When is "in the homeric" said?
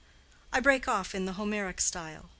1.13-1.79